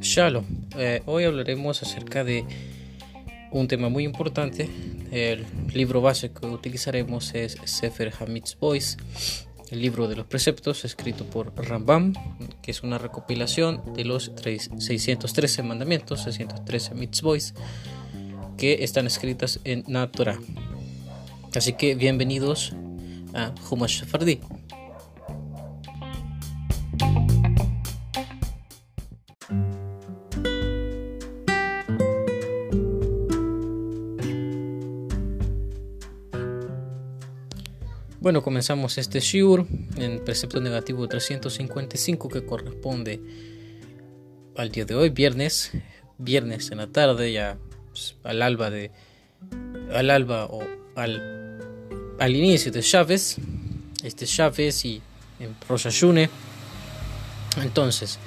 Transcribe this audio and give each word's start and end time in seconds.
Shalom, 0.00 0.44
eh, 0.78 1.02
hoy 1.06 1.24
hablaremos 1.24 1.82
acerca 1.82 2.22
de 2.22 2.44
un 3.50 3.66
tema 3.66 3.88
muy 3.88 4.04
importante. 4.04 4.70
El 5.10 5.44
libro 5.74 6.00
base 6.00 6.30
que 6.30 6.46
utilizaremos 6.46 7.34
es 7.34 7.58
Sefer 7.64 8.12
Hamitz 8.20 8.56
Boys, 8.60 8.96
el 9.70 9.80
libro 9.80 10.06
de 10.06 10.14
los 10.14 10.26
preceptos 10.26 10.84
escrito 10.84 11.24
por 11.24 11.52
Rambam, 11.56 12.12
que 12.62 12.70
es 12.70 12.82
una 12.82 12.98
recopilación 12.98 13.82
de 13.94 14.04
los 14.04 14.30
613 14.36 15.62
mandamientos, 15.64 16.22
613 16.22 16.94
mitzvot 16.94 17.40
que 18.56 18.84
están 18.84 19.08
escritas 19.08 19.58
en 19.64 19.82
la. 19.88 20.38
Así 21.56 21.72
que 21.72 21.96
bienvenidos 21.96 22.72
a 23.34 23.52
Humash 23.68 24.04
Fardi. 24.04 24.40
Bueno, 38.24 38.42
comenzamos 38.42 38.96
este 38.96 39.20
shiur 39.20 39.66
en 39.98 40.24
precepto 40.24 40.58
negativo 40.58 41.06
355 41.06 42.30
que 42.30 42.46
corresponde 42.46 43.20
al 44.56 44.70
día 44.70 44.86
de 44.86 44.94
hoy, 44.94 45.10
viernes, 45.10 45.72
viernes 46.16 46.70
en 46.70 46.78
la 46.78 46.86
tarde, 46.86 47.34
ya 47.34 47.58
pues, 47.90 48.16
al 48.24 48.40
alba 48.40 48.70
de 48.70 48.90
al 49.92 50.08
alba 50.08 50.46
o 50.46 50.62
al, 50.96 51.60
al 52.18 52.34
inicio 52.34 52.72
de 52.72 52.80
Chávez, 52.80 53.36
este 54.02 54.24
Chávez 54.24 54.86
y 54.86 55.02
en 55.38 55.54
Rosh 55.68 56.02
Entonces, 57.62 58.18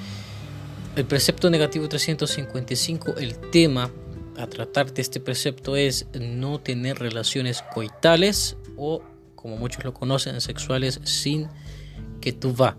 el 0.96 1.06
precepto 1.06 1.50
negativo 1.50 1.90
355, 1.90 3.16
el 3.18 3.36
tema 3.50 3.90
a 4.38 4.46
tratar 4.46 4.94
de 4.94 5.02
este 5.02 5.20
precepto 5.20 5.76
es 5.76 6.06
no 6.14 6.60
tener 6.60 7.00
relaciones 7.00 7.64
coitales 7.74 8.58
o 8.76 9.02
como 9.48 9.56
muchos 9.56 9.82
lo 9.86 9.94
conocen, 9.94 10.42
sexuales 10.42 11.00
sin 11.06 11.48
que 12.20 12.34
tú 12.34 12.54
va. 12.54 12.76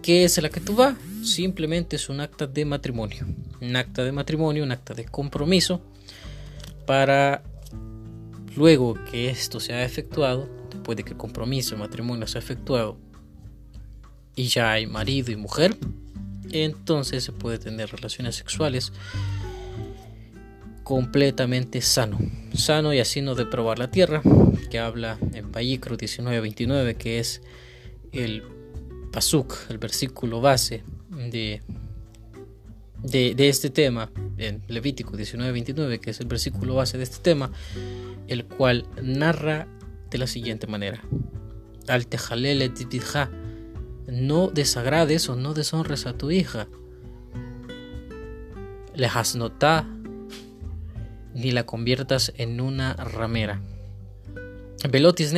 ¿Qué 0.00 0.22
es 0.22 0.40
la 0.40 0.48
que 0.48 0.60
tú 0.60 0.76
va? 0.76 0.94
Simplemente 1.24 1.96
es 1.96 2.08
un 2.08 2.20
acta 2.20 2.46
de 2.46 2.64
matrimonio. 2.64 3.26
Un 3.60 3.74
acta 3.74 4.04
de 4.04 4.12
matrimonio, 4.12 4.62
un 4.62 4.70
acta 4.70 4.94
de 4.94 5.06
compromiso 5.06 5.80
para 6.86 7.42
luego 8.54 8.94
que 9.10 9.28
esto 9.28 9.58
se 9.58 9.72
ha 9.72 9.84
efectuado, 9.84 10.48
después 10.70 10.96
de 10.96 11.02
que 11.02 11.10
el 11.10 11.16
compromiso, 11.16 11.74
el 11.74 11.80
matrimonio 11.80 12.28
se 12.28 12.38
ha 12.38 12.40
efectuado 12.40 12.96
y 14.36 14.46
ya 14.46 14.70
hay 14.70 14.86
marido 14.86 15.32
y 15.32 15.36
mujer, 15.36 15.76
entonces 16.52 17.24
se 17.24 17.32
puede 17.32 17.58
tener 17.58 17.90
relaciones 17.90 18.36
sexuales 18.36 18.92
completamente 20.86 21.82
sano, 21.82 22.16
sano 22.54 22.94
y 22.94 23.00
así 23.00 23.20
no 23.20 23.34
de 23.34 23.44
probar 23.44 23.80
la 23.80 23.90
tierra, 23.90 24.22
que 24.70 24.78
habla 24.78 25.18
en 25.34 25.50
Payicro 25.50 25.96
19:29, 25.96 26.94
que 26.96 27.18
es 27.18 27.42
el 28.12 28.44
pasuk, 29.10 29.52
el 29.68 29.78
versículo 29.78 30.40
base 30.40 30.84
de, 31.10 31.60
de, 33.02 33.48
este 33.48 33.68
tema, 33.70 34.12
en 34.38 34.62
Levítico 34.68 35.16
19:29, 35.16 35.98
que 35.98 36.10
es 36.10 36.20
el 36.20 36.28
versículo 36.28 36.76
base 36.76 36.98
de 36.98 37.02
este 37.02 37.18
tema, 37.18 37.50
el 38.28 38.44
cual 38.44 38.86
narra 39.02 39.66
de 40.08 40.18
la 40.18 40.28
siguiente 40.28 40.68
manera: 40.68 41.02
Al 41.88 42.06
tejalele 42.06 42.72
no 44.06 44.50
desagrades 44.50 45.28
o 45.28 45.34
no 45.34 45.52
deshonres 45.52 46.06
a 46.06 46.16
tu 46.16 46.30
hija. 46.30 46.68
Le 48.94 49.08
hasnotá 49.08 49.86
ni 51.36 51.50
la 51.50 51.66
conviertas 51.66 52.32
en 52.36 52.60
una 52.60 52.94
ramera. 52.94 53.60
Velotis 54.88 55.32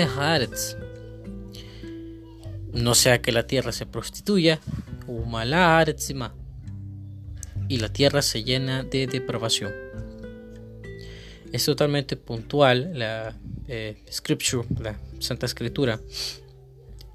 no 2.72 2.94
sea 2.94 3.20
que 3.20 3.32
la 3.32 3.47
tierra 3.47 3.72
se 3.72 3.86
prostituya, 3.86 4.60
y 7.69 7.76
la 7.78 7.92
tierra 7.92 8.22
se 8.22 8.44
llena 8.44 8.84
de 8.84 9.06
depravación. 9.06 9.72
Es 11.53 11.64
totalmente 11.64 12.16
puntual 12.16 12.92
la 12.94 13.34
eh, 13.66 13.97
scripture, 14.10 14.66
la 14.80 14.98
Santa 15.19 15.47
Escritura, 15.47 16.00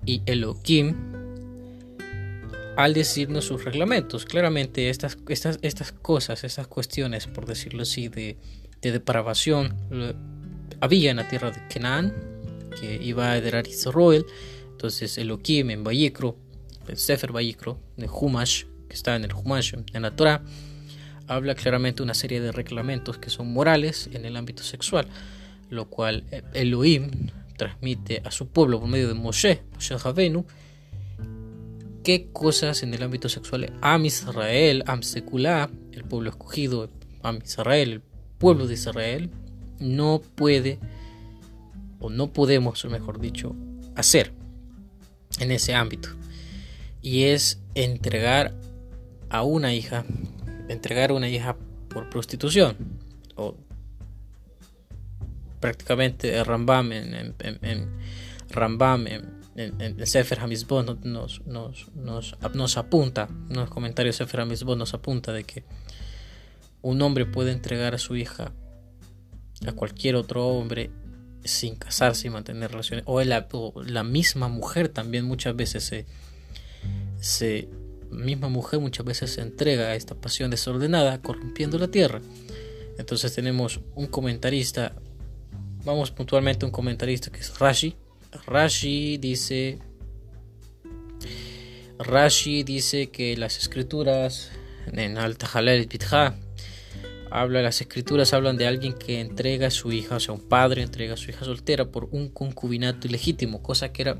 y 0.05 0.21
Elohim 0.25 0.95
al 2.75 2.93
decirnos 2.93 3.45
sus 3.45 3.63
reglamentos. 3.63 4.25
Claramente 4.25 4.89
estas, 4.89 5.17
estas, 5.27 5.59
estas 5.61 5.91
cosas, 5.91 6.43
estas 6.43 6.67
cuestiones, 6.67 7.27
por 7.27 7.45
decirlo 7.45 7.83
así, 7.83 8.07
de 8.07 8.37
de 8.83 8.91
depravación 8.91 9.75
había 10.81 11.11
en 11.11 11.17
la 11.17 11.27
tierra 11.27 11.49
de 11.51 11.61
Canaán, 11.67 12.13
que 12.79 12.99
iba 13.01 13.31
a 13.31 13.37
heredar 13.37 13.65
Israel. 13.67 14.25
Entonces 14.71 15.17
Elohim 15.17 15.69
en 15.69 15.83
Vayikro, 15.83 16.37
el 16.87 16.97
Sefer 16.97 17.31
de 17.31 18.09
Humash, 18.11 18.65
que 18.89 18.93
está 18.93 19.15
en 19.15 19.23
el 19.23 19.33
Humash, 19.33 19.75
en 19.93 20.01
la 20.01 20.15
Torah, 20.15 20.43
habla 21.27 21.55
claramente 21.55 22.03
una 22.03 22.13
serie 22.13 22.41
de 22.41 22.51
reglamentos 22.51 23.17
que 23.17 23.29
son 23.29 23.53
morales 23.53 24.09
en 24.11 24.25
el 24.25 24.35
ámbito 24.35 24.61
sexual, 24.63 25.07
lo 25.69 25.89
cual 25.89 26.25
Elohim 26.53 27.09
transmite 27.57 28.21
a 28.25 28.31
su 28.31 28.47
pueblo 28.47 28.81
por 28.81 28.89
medio 28.89 29.07
de 29.07 29.13
Moshe, 29.13 29.61
Moshe 29.73 29.97
Javenu, 29.97 30.45
qué 32.03 32.27
cosas 32.33 32.83
en 32.83 32.93
el 32.93 33.01
ámbito 33.01 33.29
sexual 33.29 33.71
Am 33.81 34.05
Israel, 34.05 34.83
Am 34.87 35.01
Sekulá, 35.03 35.69
el 35.93 36.03
pueblo 36.03 36.31
escogido, 36.31 36.89
Am 37.21 37.39
Israel, 37.45 37.91
el 37.93 38.01
pueblo 38.43 38.67
de 38.67 38.73
Israel 38.73 39.29
no 39.79 40.21
puede, 40.35 40.77
o 42.01 42.09
no 42.09 42.33
podemos, 42.33 42.83
mejor 42.83 43.21
dicho, 43.21 43.55
hacer 43.95 44.33
en 45.39 45.53
ese 45.53 45.73
ámbito. 45.75 46.09
Y 47.01 47.23
es 47.23 47.61
entregar 47.73 48.53
a 49.29 49.43
una 49.43 49.73
hija, 49.73 50.03
entregar 50.67 51.11
a 51.11 51.13
una 51.13 51.29
hija 51.29 51.55
por 51.87 52.09
prostitución. 52.09 52.75
O 53.37 53.55
prácticamente 55.61 56.43
Rambam 56.43 56.91
en, 56.91 57.35
Rambam 58.49 59.07
en, 59.07 60.05
Sefer 60.05 60.41
Hamizbon 60.41 60.99
nos, 61.05 61.45
nos, 61.45 61.89
nos, 61.95 62.77
apunta, 62.77 63.29
en 63.49 63.55
los 63.55 63.69
comentarios 63.69 64.17
Sefer 64.17 64.41
Hamizbon 64.41 64.79
nos 64.79 64.93
apunta 64.93 65.31
de 65.31 65.45
que 65.45 65.63
un 66.83 67.01
hombre 67.01 67.25
puede 67.25 67.51
entregar 67.51 67.95
a 67.95 67.97
su 67.97 68.15
hija 68.15 68.53
a 69.65 69.71
cualquier 69.71 70.15
otro 70.15 70.45
hombre 70.47 70.91
sin 71.43 71.75
casarse 71.75 72.27
y 72.27 72.29
mantener 72.29 72.71
relaciones. 72.71 73.05
O 73.07 73.21
la, 73.23 73.47
la 73.85 74.03
misma 74.03 74.49
mujer 74.49 74.89
también 74.89 75.25
muchas 75.25 75.55
veces 75.55 76.05
se, 77.19 77.69
misma 78.11 78.49
mujer 78.49 78.79
muchas 78.79 79.05
veces 79.05 79.31
se 79.31 79.41
entrega 79.41 79.87
a 79.87 79.95
esta 79.95 80.15
pasión 80.15 80.51
desordenada, 80.51 81.21
corrompiendo 81.21 81.79
la 81.79 81.87
tierra. 81.87 82.21
Entonces 82.97 83.33
tenemos 83.33 83.79
un 83.95 84.07
comentarista, 84.07 84.93
vamos 85.85 86.11
puntualmente 86.11 86.65
a 86.65 86.67
un 86.67 86.71
comentarista 86.71 87.31
que 87.31 87.39
es 87.39 87.57
Rashi. 87.59 87.95
Rashi 88.45 89.17
dice, 89.17 89.79
Rashi 91.97 92.63
dice 92.63 93.09
que 93.09 93.37
las 93.37 93.57
escrituras 93.57 94.51
en 94.91 95.17
Alta 95.17 95.47
Halel 95.53 95.87
Pitha 95.87 96.35
habla, 97.33 97.63
las 97.63 97.81
escrituras 97.81 98.31
hablan 98.33 98.57
de 98.57 98.67
alguien 98.67 98.93
que 98.93 99.19
entrega 99.19 99.67
a 99.67 99.71
su 99.71 99.91
hija, 99.91 100.17
o 100.17 100.19
sea, 100.19 100.35
un 100.35 100.47
padre 100.47 100.83
entrega 100.83 101.15
a 101.15 101.17
su 101.17 101.31
hija 101.31 101.43
soltera 101.43 101.85
por 101.85 102.07
un 102.11 102.29
concubinato 102.29 103.07
ilegítimo, 103.07 103.63
cosa 103.63 103.91
que 103.91 104.03
era 104.03 104.17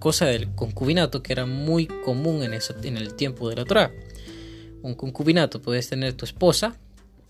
cosa 0.00 0.26
del 0.26 0.52
concubinato 0.56 1.22
que 1.22 1.32
era 1.32 1.46
muy 1.46 1.86
común 1.86 2.42
en, 2.42 2.52
en 2.52 2.96
el 2.96 3.14
tiempo 3.14 3.48
de 3.48 3.56
la 3.56 3.64
Torah. 3.64 3.92
Un 4.82 4.94
concubinato, 4.94 5.62
puedes 5.62 5.88
tener 5.88 6.14
tu 6.14 6.24
esposa 6.24 6.76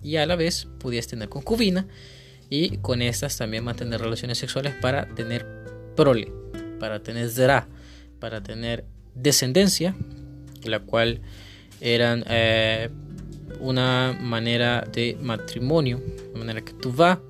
y 0.02 0.16
a 0.16 0.24
la 0.24 0.34
vez 0.34 0.66
podías 0.78 1.06
tener 1.06 1.28
concubina 1.28 1.86
y 2.48 2.78
con 2.78 3.02
estas 3.02 3.36
también 3.36 3.64
mantener 3.64 4.00
relaciones 4.00 4.38
sexuales 4.38 4.74
para 4.80 5.14
tener 5.14 5.46
prole, 5.94 6.32
para 6.80 7.02
tener 7.02 7.28
zera, 7.28 7.68
para 8.18 8.42
tener 8.42 8.86
descendencia, 9.14 9.94
la 10.64 10.80
cual 10.80 11.20
eran 11.80 12.24
eh, 12.28 12.88
una 13.58 14.16
manera 14.20 14.86
de 14.92 15.16
matrimonio, 15.20 16.00
de 16.32 16.38
manera 16.38 16.60
que 16.62 16.72
tú 16.72 16.94
va. 16.94 17.20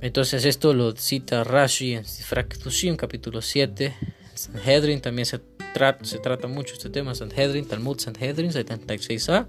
Entonces 0.00 0.44
esto 0.44 0.74
lo 0.74 0.94
cita 0.94 1.42
Rashi 1.42 1.94
en 1.94 2.04
Sifrak 2.04 2.58
capítulo 2.96 3.40
7. 3.40 3.94
Sanhedrin 4.34 5.00
también 5.00 5.26
se, 5.26 5.40
trata, 5.72 6.04
se 6.04 6.18
trata 6.18 6.46
mucho 6.46 6.74
este 6.74 6.90
tema, 6.90 7.14
Sanhedrin, 7.14 7.66
Talmud 7.66 7.98
Sanhedrin 7.98 8.50
76a. 8.50 9.48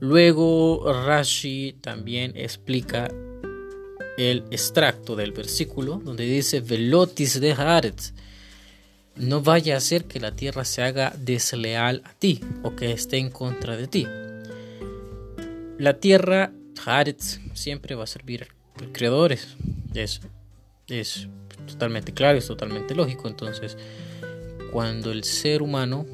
Luego 0.00 0.92
Rashi 0.92 1.76
también 1.80 2.32
explica 2.34 3.08
el 4.16 4.44
extracto 4.50 5.16
del 5.16 5.32
versículo 5.32 6.00
donde 6.04 6.24
dice 6.24 6.60
Velotis 6.60 7.40
de 7.40 7.52
Haaretz, 7.52 8.12
no 9.16 9.42
vaya 9.42 9.76
a 9.76 9.80
ser 9.80 10.04
que 10.04 10.20
la 10.20 10.32
tierra 10.32 10.64
se 10.64 10.82
haga 10.82 11.12
desleal 11.18 12.02
a 12.04 12.14
ti 12.14 12.40
o 12.62 12.74
que 12.74 12.92
esté 12.92 13.18
en 13.18 13.30
contra 13.30 13.76
de 13.76 13.86
ti. 13.86 14.06
La 15.78 15.98
tierra, 15.98 16.52
Haaretz, 16.84 17.40
siempre 17.52 17.94
va 17.94 18.04
a 18.04 18.08
servir 18.08 18.44
a 18.44 18.92
creadores. 18.92 19.56
Es, 19.94 20.20
es 20.88 21.28
totalmente 21.66 22.12
claro, 22.12 22.38
es 22.38 22.46
totalmente 22.46 22.94
lógico. 22.94 23.28
Entonces, 23.28 23.76
cuando 24.72 25.12
el 25.12 25.24
ser 25.24 25.62
humano, 25.62 26.06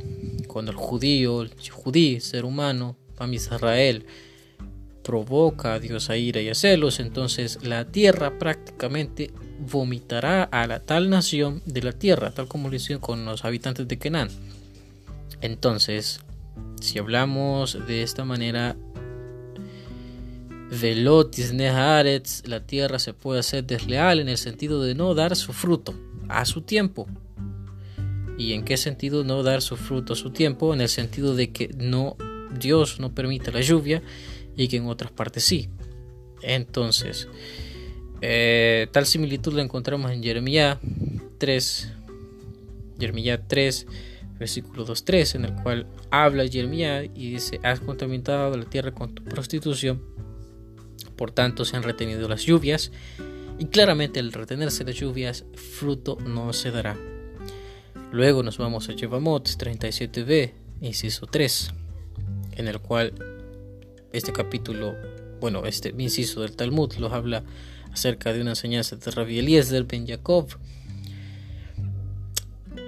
cuando 0.46 0.70
el 0.70 0.76
judío, 0.76 1.42
el 1.42 1.52
judí, 1.70 2.20
ser 2.20 2.44
humano, 2.44 2.96
Pam 3.16 3.32
Israel, 3.34 4.06
provoca 5.02 5.74
a 5.74 5.78
Dios 5.78 6.10
a 6.10 6.16
ira 6.16 6.40
y 6.40 6.48
a 6.48 6.54
celos, 6.54 7.00
entonces 7.00 7.58
la 7.62 7.86
tierra 7.86 8.38
prácticamente 8.38 9.30
vomitará 9.58 10.44
a 10.44 10.66
la 10.66 10.80
tal 10.80 11.10
nación 11.10 11.62
de 11.66 11.82
la 11.82 11.92
tierra, 11.92 12.30
tal 12.30 12.48
como 12.48 12.68
lo 12.68 12.76
hicieron 12.76 13.00
con 13.00 13.24
los 13.24 13.44
habitantes 13.44 13.86
de 13.88 13.98
Kenan. 13.98 14.28
Entonces, 15.40 16.20
si 16.80 16.98
hablamos 16.98 17.78
de 17.86 18.02
esta 18.02 18.24
manera, 18.24 18.76
Velotis 20.80 21.52
Neharetz, 21.52 22.46
la 22.46 22.60
tierra 22.60 22.98
se 22.98 23.12
puede 23.12 23.40
hacer 23.40 23.64
desleal 23.64 24.20
en 24.20 24.28
el 24.28 24.38
sentido 24.38 24.82
de 24.82 24.94
no 24.94 25.14
dar 25.14 25.34
su 25.34 25.52
fruto 25.52 25.94
a 26.28 26.44
su 26.44 26.62
tiempo. 26.62 27.06
¿Y 28.38 28.52
en 28.54 28.64
qué 28.64 28.76
sentido 28.76 29.24
no 29.24 29.42
dar 29.42 29.60
su 29.60 29.76
fruto 29.76 30.12
a 30.14 30.16
su 30.16 30.30
tiempo? 30.30 30.72
En 30.72 30.80
el 30.80 30.88
sentido 30.88 31.34
de 31.34 31.50
que 31.50 31.68
no 31.76 32.16
Dios 32.58 33.00
no 33.00 33.12
permite 33.14 33.52
la 33.52 33.60
lluvia 33.60 34.02
y 34.56 34.68
que 34.68 34.76
en 34.76 34.86
otras 34.86 35.10
partes 35.12 35.44
sí. 35.44 35.68
Entonces, 36.42 37.28
eh, 38.22 38.88
tal 38.92 39.06
similitud 39.06 39.52
la 39.54 39.62
encontramos 39.62 40.10
en 40.10 40.22
Jeremías 40.22 40.78
3, 41.38 41.92
Jeremías 42.98 43.40
3, 43.46 43.86
versículo 44.38 44.86
2.3, 44.86 45.36
en 45.36 45.44
el 45.46 45.54
cual 45.62 45.86
habla 46.10 46.46
Jeremías 46.48 47.06
y 47.14 47.32
dice, 47.32 47.60
has 47.62 47.80
contaminado 47.80 48.56
la 48.56 48.64
tierra 48.64 48.92
con 48.92 49.14
tu 49.14 49.22
prostitución, 49.24 50.02
por 51.16 51.30
tanto 51.30 51.64
se 51.64 51.76
han 51.76 51.82
retenido 51.82 52.28
las 52.28 52.42
lluvias, 52.42 52.92
y 53.58 53.66
claramente 53.66 54.20
al 54.20 54.32
retenerse 54.32 54.84
las 54.84 54.96
lluvias, 54.96 55.44
fruto 55.54 56.16
no 56.24 56.52
se 56.54 56.70
dará. 56.70 56.96
Luego 58.12 58.42
nos 58.42 58.58
vamos 58.58 58.88
a 58.88 58.92
Yevamot 58.92 59.46
37b, 59.46 60.52
inciso 60.80 61.26
3, 61.26 61.72
en 62.52 62.68
el 62.68 62.80
cual 62.80 63.12
este 64.12 64.32
capítulo, 64.32 64.96
bueno, 65.40 65.64
este 65.66 65.94
inciso 65.96 66.42
del 66.42 66.56
Talmud 66.56 66.92
los 66.94 67.12
habla 67.12 67.44
acerca 67.92 68.32
de 68.32 68.40
una 68.40 68.50
enseñanza 68.50 68.96
de 68.96 69.10
Rabbi 69.10 69.38
Eliezer 69.38 69.84
Ben 69.84 70.06
Yaakov, 70.06 70.58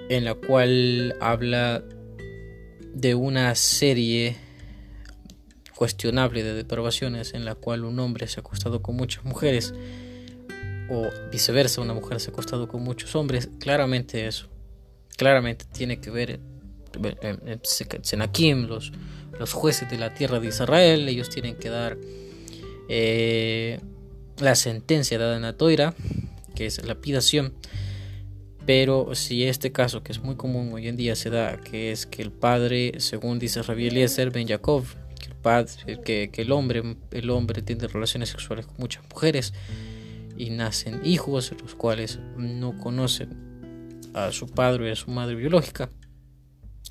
en 0.09 0.25
la 0.25 0.35
cual 0.35 1.15
habla 1.21 1.83
de 2.93 3.15
una 3.15 3.55
serie 3.55 4.35
cuestionable 5.75 6.43
de 6.43 6.53
depravaciones 6.53 7.33
en 7.33 7.45
la 7.45 7.55
cual 7.55 7.83
un 7.83 7.99
hombre 7.99 8.27
se 8.27 8.39
ha 8.39 8.41
acostado 8.41 8.81
con 8.81 8.95
muchas 8.95 9.25
mujeres 9.25 9.73
o 10.89 11.09
viceversa, 11.31 11.81
una 11.81 11.93
mujer 11.93 12.19
se 12.19 12.29
ha 12.29 12.33
acostado 12.33 12.67
con 12.67 12.83
muchos 12.83 13.15
hombres, 13.15 13.49
claramente 13.59 14.27
eso, 14.27 14.47
claramente 15.17 15.65
tiene 15.71 15.99
que 15.99 16.11
ver 16.11 16.39
en 17.21 17.61
Senakim, 18.03 18.67
los, 18.67 18.91
los 19.39 19.53
jueces 19.53 19.89
de 19.89 19.97
la 19.97 20.13
tierra 20.13 20.39
de 20.39 20.47
Israel, 20.47 21.07
ellos 21.07 21.29
tienen 21.29 21.55
que 21.55 21.69
dar 21.69 21.97
eh, 22.89 23.79
la 24.39 24.55
sentencia 24.55 25.17
dada 25.17 25.35
en 25.35 25.43
la 25.43 25.53
toira, 25.53 25.93
que 26.55 26.65
es 26.65 26.85
la 26.85 26.95
pidación. 26.95 27.53
Pero 28.65 29.13
si 29.13 29.43
este 29.43 29.71
caso, 29.71 30.03
que 30.03 30.13
es 30.13 30.21
muy 30.21 30.35
común 30.35 30.71
hoy 30.73 30.87
en 30.87 30.95
día, 30.95 31.15
se 31.15 31.29
da, 31.29 31.57
que 31.57 31.91
es 31.91 32.05
que 32.05 32.21
el 32.21 32.31
padre, 32.31 32.93
según 32.99 33.39
dice 33.39 33.61
Rabbi 33.61 33.87
Eliezer 33.87 34.31
Ben 34.31 34.47
Yaakov, 34.47 34.85
que 35.19 35.27
el, 35.27 35.35
padre, 35.35 35.99
que, 36.03 36.29
que 36.31 36.41
el, 36.43 36.51
hombre, 36.51 36.95
el 37.11 37.29
hombre 37.29 37.61
tiene 37.61 37.87
relaciones 37.87 38.29
sexuales 38.29 38.65
con 38.65 38.75
muchas 38.77 39.03
mujeres 39.11 39.53
y 40.37 40.49
nacen 40.49 41.01
hijos, 41.03 41.53
los 41.61 41.75
cuales 41.75 42.19
no 42.37 42.77
conocen 42.77 43.99
a 44.13 44.31
su 44.31 44.47
padre 44.47 44.89
y 44.89 44.91
a 44.91 44.95
su 44.95 45.11
madre 45.11 45.35
biológica, 45.35 45.89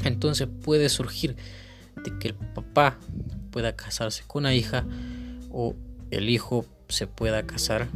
entonces 0.04 0.48
puede 0.62 0.88
surgir 0.88 1.36
de 2.04 2.18
que 2.18 2.28
el 2.28 2.34
papá 2.34 2.98
pueda 3.50 3.76
casarse 3.76 4.24
con 4.26 4.44
la 4.44 4.54
hija 4.54 4.84
o 5.50 5.74
el 6.10 6.30
hijo 6.30 6.66
se 6.88 7.06
pueda 7.06 7.44
casar 7.44 7.88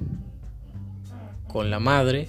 con 1.49 1.71
la 1.71 1.79
madre 1.79 2.29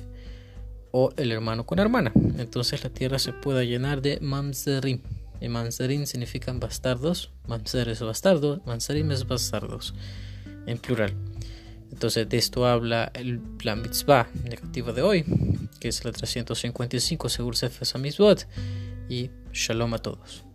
o 0.91 1.13
el 1.17 1.31
hermano 1.31 1.65
con 1.65 1.77
la 1.77 1.83
hermana. 1.83 2.11
Entonces 2.37 2.83
la 2.83 2.89
tierra 2.89 3.19
se 3.19 3.33
pueda 3.33 3.63
llenar 3.63 4.01
de 4.01 4.19
mamzerim. 4.21 5.01
Y 5.39 5.49
mamzerim 5.49 6.05
significan 6.05 6.59
bastardos. 6.59 7.31
Mamzer 7.47 7.89
es 7.89 8.01
bastardo, 8.01 8.61
mamzerim 8.65 9.11
es 9.11 9.27
bastardos 9.27 9.93
en 10.65 10.77
plural. 10.77 11.13
Entonces 11.91 12.27
de 12.27 12.37
esto 12.37 12.65
habla 12.65 13.11
el 13.13 13.39
plan 13.39 13.81
mitzvah 13.81 14.27
negativo 14.43 14.93
de 14.93 15.01
hoy, 15.01 15.25
que 15.79 15.87
es 15.87 16.03
la 16.03 16.11
355 16.11 17.29
según 17.29 17.53
Sefer 17.53 17.87
Samizbot. 17.87 18.47
Y 19.09 19.31
shalom 19.51 19.93
a 19.93 19.99
todos. 19.99 20.46